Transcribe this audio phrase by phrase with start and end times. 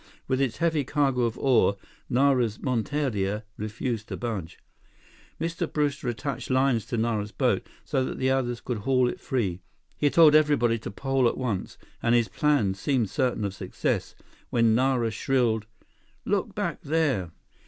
[0.27, 1.77] With its heavy cargo of ore,
[2.09, 4.57] Nara's monteria refused to budge.
[5.39, 5.71] Mr.
[5.71, 9.61] Brewster attached lines to Nara's boat, so that the others could haul it free.
[9.95, 14.15] He told everybody to pole at once, and his plan seemed certain of success,
[14.49, 15.67] when Nara shrilled:
[16.25, 17.29] "Look back there!"